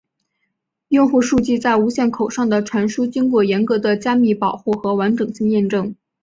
[0.87, 5.93] 用户数据在无线口上的传输经过严格的加密保护和完整性验证。